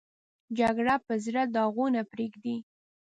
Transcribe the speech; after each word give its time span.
جګړه 0.57 0.95
په 1.05 1.13
زړه 1.25 1.41
داغونه 1.55 2.01
پرېږدي 2.11 2.55